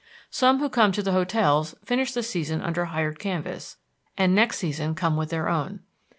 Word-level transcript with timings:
Some 0.31 0.57
who 0.57 0.67
come 0.67 0.91
to 0.93 1.03
the 1.03 1.11
hotels 1.11 1.75
finish 1.85 2.11
the 2.13 2.23
season 2.23 2.59
under 2.59 2.85
hired 2.85 3.19
canvas, 3.19 3.77
and 4.17 4.33
next 4.33 4.57
season 4.57 4.95
come 4.95 5.15
with 5.15 5.29
their 5.29 5.47
own. 5.47 5.81